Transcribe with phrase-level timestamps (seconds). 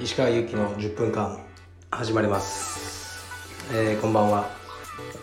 [0.00, 1.38] 石川祐希の10分間
[1.92, 3.24] 始まります、
[3.72, 4.50] えー、こんばんは。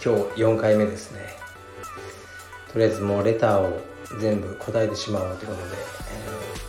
[0.02, 1.20] 今日4回目ですね。
[2.72, 3.82] とりあえずもうレターを
[4.22, 5.78] 全部答えてしまおうということで、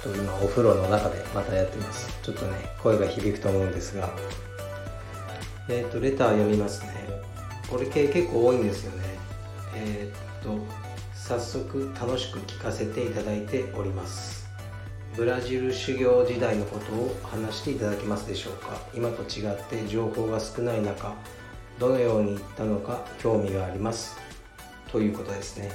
[0.08, 2.18] えー、と今お風呂の中でまたやってます。
[2.24, 4.10] ちょっとね声が響くと思うんですが。
[5.68, 7.06] えっ、ー、とレター読みますね。
[7.70, 9.04] これ系結構多いんですよね。
[9.76, 10.79] えっ、と
[11.30, 14.48] 早速楽しく聞かせていただいております。
[15.16, 18.76] ブラジル修行時代のことを話していただけますでしょうか？
[18.92, 21.14] 今と違って情報が少ない中
[21.78, 24.16] どのように行ったのか興味があります。
[24.90, 25.70] ということですね。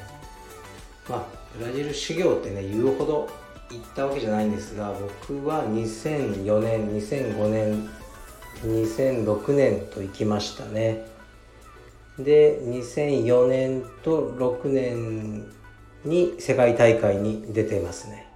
[1.08, 1.26] まあ
[1.58, 3.30] ブラジル修行ってね言うほど
[3.70, 4.94] 行ったわけじゃないんですが
[5.30, 7.90] 僕は2004年2005年
[8.62, 11.15] 2006年と行きましたね。
[12.20, 15.52] で2004年と6年
[16.06, 18.28] に世界大会に出てますね。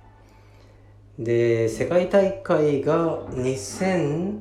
[1.18, 4.40] で世界大会が2000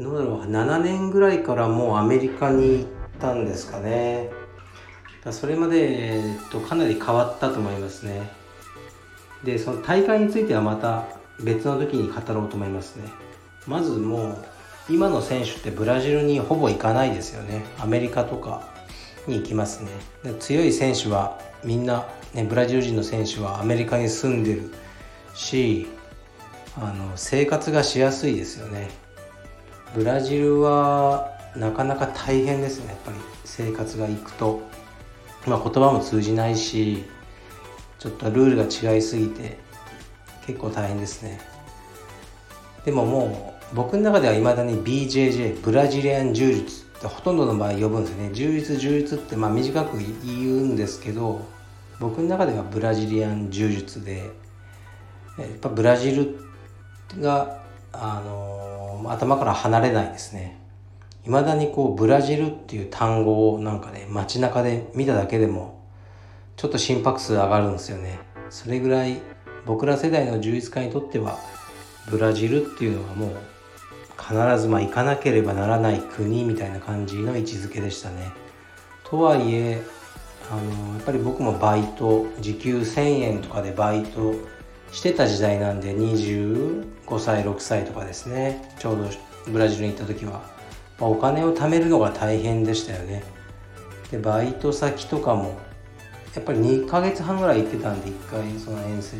[0.00, 2.86] どうだろう7年ぐらいからもうアメリカに行っ
[3.20, 4.30] たんですかね。
[5.30, 8.28] それまで、えっと、かなり変わったと思いますね。
[9.42, 11.06] でその大会についてはまた
[11.42, 13.04] 別の時に語ろうと思いますね。
[13.66, 14.44] まずもう
[14.88, 17.64] 今の選手ってブラジルにほぼ行かないですよね。
[17.78, 18.68] アメリカとか
[19.26, 19.90] に行きますね。
[20.22, 24.74] で強い選手はみんな、ね、ブラジル人の選手はアメリカに住んでる
[25.34, 25.86] し
[26.76, 28.90] あの生活がしやすいですよね。
[29.94, 32.88] ブラジルはなかなか大変ですね。
[32.88, 34.60] やっぱり生活が行くと、
[35.46, 37.04] まあ、言葉も通じないし
[37.98, 39.56] ちょっとルールが違いすぎて
[40.46, 41.40] 結構大変ですね。
[42.84, 48.30] でももう僕の中ではいまだに BJJ ブラジリアン柔術ってほとんどの場合呼ぶんですね。
[48.32, 51.44] 柔術柔術ってまあ短く言うんですけど
[51.98, 54.30] 僕の中ではブラジリアン柔術で
[55.38, 56.38] やっぱブラジル
[57.20, 57.62] が、
[57.92, 60.60] あのー、頭から離れないですね。
[61.26, 65.82] いまだにこうブラジルっていう単語をなんかね街中で見ただけでも
[66.56, 68.18] ちょっと心拍数上がるんですよね。
[68.50, 69.20] それぐらい
[69.66, 71.38] 僕ら世代の柔術家にとっては
[72.10, 73.30] ブラジルっていうのはもう
[74.26, 78.32] 必ずまあ行かなければならない国みたいな感じの位置づけでしたね。
[79.04, 79.82] とはいえ
[80.50, 84.34] あのやっぱり僕もバイト時給1,000円とかでバイト
[84.92, 86.84] してた時代なんで25
[87.18, 89.08] 歳6歳とかですねちょうど
[89.50, 90.42] ブラジルに行った時は、
[90.98, 93.24] ま、お金を貯めるのが大変でしたよね。
[94.10, 95.58] でバイト先とかも
[96.34, 99.16] やっぱり2ヶ月半ぐらい行ってたんで1回その遠征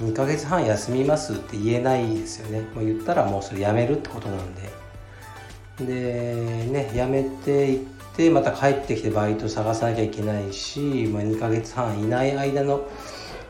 [0.00, 2.60] 2ヶ月半休みますって言えないですよね。
[2.74, 4.68] もう言ったらもうそれやめるってことなんで。
[5.78, 7.86] でね辞めていっ
[8.16, 12.86] てまた帰ってきてバイト探さなきゃいけないし、まあ、2ヶ月半いない間の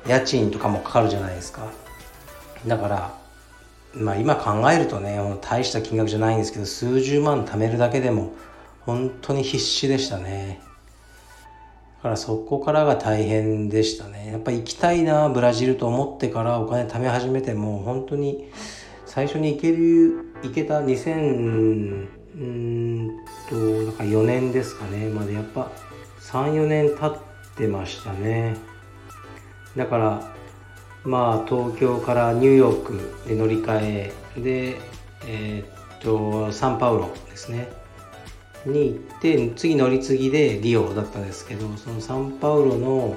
[0.06, 1.72] 家賃とかもかかるじゃないですか。
[2.66, 3.14] だから
[3.94, 8.32] まあ今考えるとね大した金額じゃないんですけど数十万貯めるだけでも
[8.82, 10.67] 本当に必死でしたね。
[12.02, 14.30] からそこからが大変でしたね。
[14.32, 18.50] やっぱ行きたいな、ブラジルと思ってからお金貯め始めても、本当に
[19.06, 23.10] 最初に行ける、行けた2000、うん
[23.48, 25.70] と、だから4年ですかね、までやっぱ
[26.20, 27.20] 3、4年経っ
[27.56, 28.56] てましたね。
[29.76, 30.34] だから、
[31.04, 34.76] まあ東京からニューヨークで乗り換えで、
[35.26, 37.77] えー、っと、サンパウロですね。
[38.66, 43.16] に行って次乗り継ぎでリオだったんですけどそのサンパウロの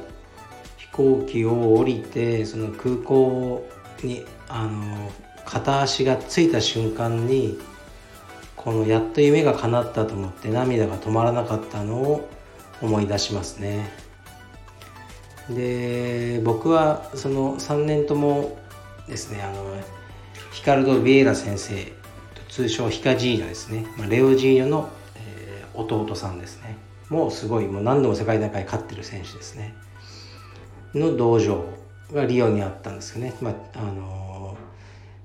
[0.78, 3.68] 飛行機を降りてその空港
[4.04, 5.12] にあの
[5.46, 7.60] 片足がついた瞬間に
[8.56, 12.30] このやっと夢が叶ったと思って涙が止まらなかったのを
[12.82, 13.90] 思い出しますね。
[15.50, 18.58] で僕はその3年とも
[19.08, 19.76] ですねあの
[20.52, 21.92] ヒカルド・ビエラ先生
[22.50, 24.90] 通称ヒカジーニョですね、まあ、レオジーニョの
[25.74, 26.78] 弟さんですね。
[27.10, 29.74] もうすごいもう何度も世界大会勝ってる選手ですね。
[30.94, 31.64] の道場
[32.14, 34.58] がリオにあったんですよね、まああの、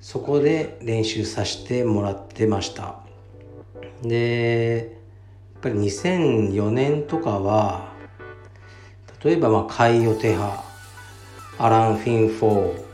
[0.01, 2.97] そこで練習させてもらってました。
[4.03, 4.99] で
[5.55, 7.93] やっぱり2004年とかは
[9.25, 10.63] 例えばまあカイオ・テハ
[11.59, 12.87] アラン・フィン・フォー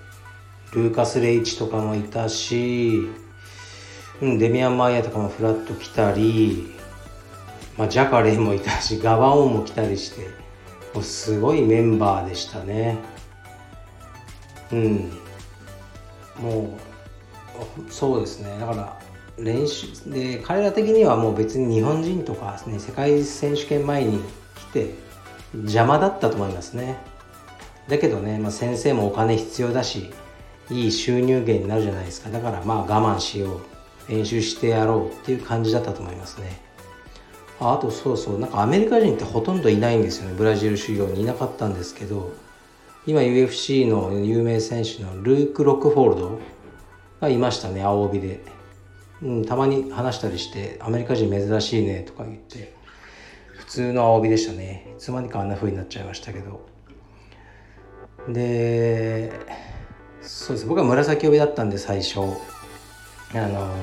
[0.75, 3.00] ルーカス・レイチとかもいたし、
[4.21, 6.73] うん、デミアン・マイヤーとかもフラッと来たり
[7.77, 10.29] まあ、ジャカレーもいたしガバオンも来たりして
[10.95, 12.99] もうすごいメンバーでしたね。
[14.73, 15.11] うん。
[16.39, 16.79] も
[17.89, 18.57] うそうですね。
[18.59, 18.99] だから
[19.39, 24.19] 練習で彼ら的にはもう別に日本人とか、ね、世界選手権前に
[24.55, 24.95] 来て
[25.55, 26.99] 邪魔だったと思いますね。
[27.89, 30.13] だけどね、まあ、先生もお金必要だし
[30.71, 32.31] いい収入源になるじゃないですか。
[32.31, 33.61] だからまあ我慢しよう。
[34.09, 36.61] 練習してやろうっていう感じだったと思いますね。
[37.61, 40.35] あとそうそうなんかアメリカ人ってほとんどいないんですよね。
[40.37, 42.33] ブラジル修行にいなかったんですけど
[43.07, 46.39] 今 UFC の有名選手のルーク・ロックフォールド
[47.21, 48.45] がいましたね青帯で、
[49.23, 52.75] うん、たまに話したりしてアメリカ人珍しいねとか言って
[53.57, 54.93] 普通の青帯でしたね。
[54.97, 56.67] いつまにかあんな風になっちゃいましたけど。
[58.29, 59.33] で
[60.21, 60.67] そうです。
[60.67, 62.21] 僕は紫帯だったんで最初。
[63.35, 63.75] あの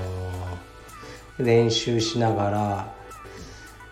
[1.39, 2.98] ー、練習しながら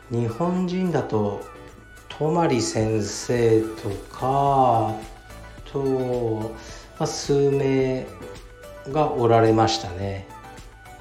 [0.10, 1.42] 日本人だと
[2.10, 4.96] 泊先生とか
[5.72, 5.84] と、
[7.00, 8.08] まあ、数名
[8.90, 10.28] がおられましたね。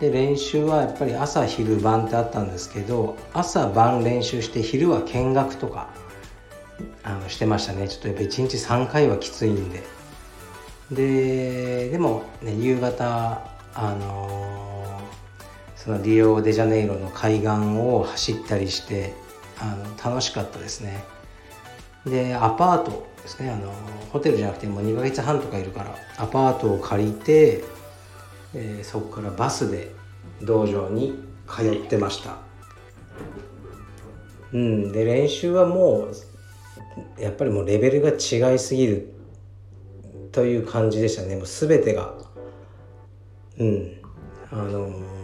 [0.00, 5.88] で練習はやっぱり朝昼晩ってあったんですけど朝晩練習して昼は見学とか
[7.02, 7.88] あのしてましたね。
[7.88, 9.82] ちょっとやっぱ1日3回はきついんで。
[10.90, 13.40] ででも、ね、夕方
[13.74, 14.75] あのー、
[15.86, 17.48] そのリオデジャネイロの海岸
[17.78, 19.14] を走ったりして
[19.60, 21.04] あの楽しかったですね。
[22.04, 23.50] でアパートですね。
[23.50, 23.72] あの
[24.10, 27.62] ホテルじゃなくてもう2ヶ月半とかいるからアパートを借りて、
[28.52, 29.92] えー、そこからバスで
[30.42, 32.38] 道場に通ってました。
[34.52, 34.90] うん。
[34.90, 36.08] で練習はも
[37.18, 39.14] うやっぱりもうレベルが違いすぎる
[40.32, 41.36] という感じでしたね。
[41.36, 42.12] もう全てが。
[43.58, 43.92] うん。
[44.50, 45.15] あの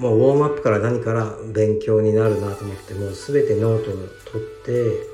[0.00, 3.94] もうウォームアップから何から勉強になるなと思ってもう全てノートを
[4.32, 5.10] 取って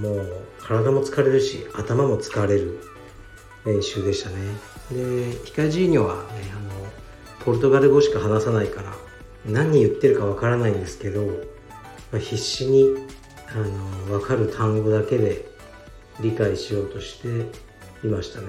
[0.00, 2.80] もう体も疲れるし頭も疲れる
[3.64, 4.36] 練習でしたね。
[4.90, 6.70] でヒカジーニョはねあの
[7.44, 8.92] ポルトガル語しか話さないから
[9.46, 11.28] 何言ってるかわからないんですけど、
[12.12, 12.96] 必死に
[13.54, 15.46] あの分かる単語だけで
[16.20, 17.28] 理解しようとして
[18.04, 18.46] いましたね。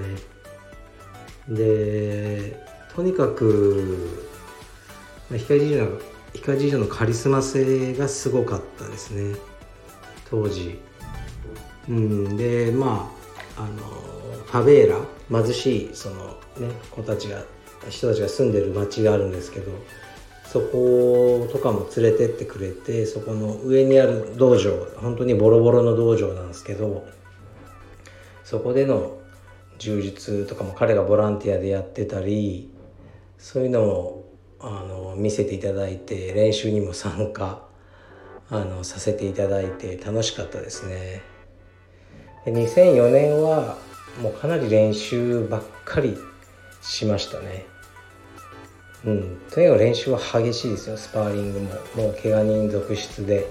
[1.48, 2.60] で
[2.94, 4.23] とにかく、
[5.30, 6.02] まあ、ヒカジーニョ
[6.34, 9.36] ヒカジーニョのカリスマ性がすごかったですね。
[10.30, 10.80] 当時。
[11.88, 13.10] うん、でま
[13.56, 13.76] ああの
[14.46, 16.28] ファベーラ貧しいその、
[16.58, 17.42] ね、子たちが
[17.88, 19.70] 人たちが住んでる町があるんですけど
[20.46, 27.06] そことかも連れてってくれてそこの上にある道場本当にボロボロの道場なんですけど
[28.44, 29.18] そこでの
[29.78, 32.70] 充実とかも彼がボランティアでやってたり
[33.38, 34.23] そういうのも
[34.66, 37.62] あの見せていただいて練習にも参加
[38.50, 41.22] あのさせていただいて楽しかったですね。
[42.46, 42.52] で。
[42.52, 43.76] 2004年は
[44.22, 46.16] もうかなり練習ばっかり
[46.80, 47.66] しましたね。
[49.04, 49.40] うん。
[49.50, 50.96] とにかく練習は激しいですよ。
[50.96, 51.70] スパーリングも。
[51.96, 53.50] もう怪我人続出で。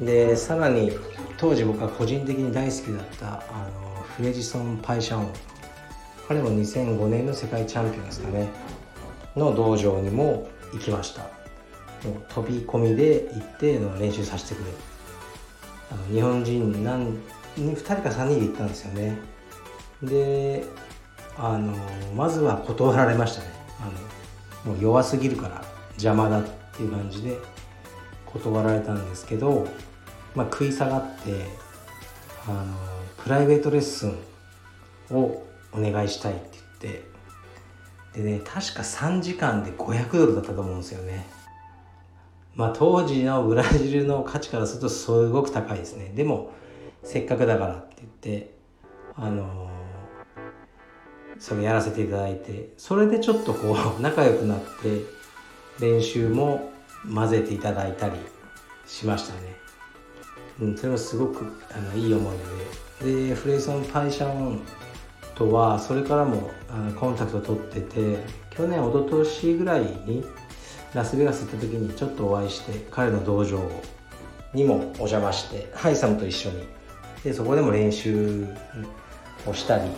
[0.00, 0.92] でさらに
[1.36, 5.26] 当時僕は個人的に大好きだったあのフレジソン・パイシャン。
[6.28, 8.48] 彼も2005年の世界チャンピオンですかね。
[9.36, 11.22] の道場にも行きました。
[12.06, 14.72] もう飛び込みで行っての練習させてくれ。
[15.90, 17.18] あの日本人何
[17.56, 19.18] 2人か3人で行ったんですよね。
[20.02, 20.64] で
[21.36, 21.76] あの
[22.14, 23.48] まずは断られましたね。
[23.80, 26.44] あのもう弱すぎるから邪魔だっ
[26.74, 27.38] ていう感じで
[28.26, 29.66] 断られたんですけど、
[30.34, 31.46] まあ、食い下がって
[32.46, 32.74] あの
[33.22, 34.18] プライベートレッスン
[35.10, 37.11] をお願いしたいって言って
[38.14, 41.26] でね確か3時間で500ドルだったと思うんですよね。
[42.54, 46.12] まあ当時のブラジルの価値からするとすごく高いですね。
[46.14, 46.52] でも
[47.02, 48.54] せっかくだからって言って
[49.16, 49.70] あの
[51.38, 55.04] それやらせていただいてそれでちょっとこう 仲良くなって
[55.80, 56.70] 練習も
[57.12, 58.14] 混ぜていただいたり
[58.86, 59.56] しましたね。
[60.60, 62.36] うん、それはすごくあのいい思い
[63.00, 63.28] 出で。
[63.28, 64.60] でフレイソン・パイシャン
[65.34, 66.50] とはそれからも
[66.98, 68.18] コンタクト取ってて
[68.50, 70.24] 去年一昨年ぐらいに
[70.94, 73.58] ラスベガス行った時にちょっとお会いして彼の道場
[74.52, 76.82] にもお邪魔してハイサムと一緒に。
[77.24, 78.46] でそこでも練習
[79.46, 79.88] をしたり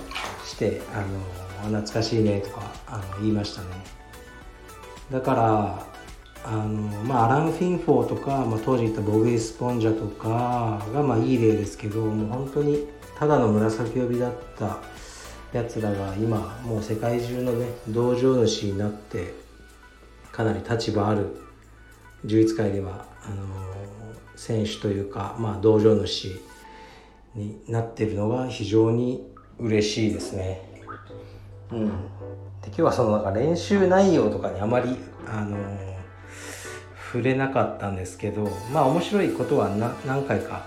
[0.45, 3.69] してあの懐かしいねとかあの言いましたね。
[5.11, 5.87] だから
[6.45, 6.67] あの、
[7.05, 12.87] まあ、アラン・フィンフォーとか、まあ、当時言ったボグイ・スポンジャとかが、まあ、いい例ですけどもう本当に
[13.19, 14.79] ただの紫帯だった
[15.55, 19.35] やつらが今もう世界中のね道場主になって
[20.33, 21.37] かなり立場ある
[22.25, 23.47] 充実界ではあの
[24.37, 26.41] 選手というか、まあ、道場主
[27.37, 30.61] になってるのが非常に嬉しいですね。
[31.71, 31.93] うん、で
[32.67, 34.97] 今日はそのなんか練習内容とかにあまり、
[35.27, 35.57] あの、
[37.13, 39.71] 触れなかったんですけどまあ面白いことは
[40.05, 40.67] 何回か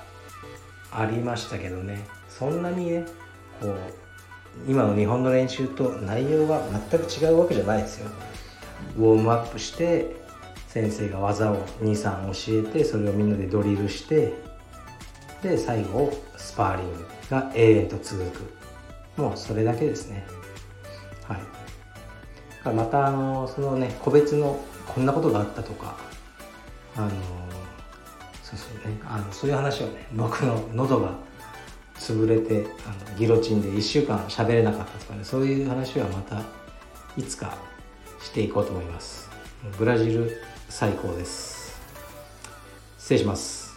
[0.93, 3.05] ありましたけどねそんなにね
[3.59, 4.06] こう
[4.65, 8.09] 今の日本の練習と内容が全く違うわけじゃないですよ。
[8.97, 10.15] ウォームアップして
[10.67, 14.33] 先生が技を23教えてそれをみんなでドリルして
[15.41, 18.57] で最後スパーリングが永遠と続く。
[19.21, 20.25] もうそれだけですね。
[21.27, 22.75] はい。
[22.75, 25.95] またあのそのね個別のこんなことがあったとか
[26.95, 27.09] あの
[28.43, 28.99] そうそうね。
[29.05, 31.11] あのそういう話をね僕の喉が
[32.07, 36.41] 潰れてあのギロチンで1週間喋れなかったとかねそういう話はまた
[37.17, 37.57] いつか
[38.21, 39.29] していこうと思います
[39.77, 41.81] ブラジル最高です
[42.97, 43.67] 失礼します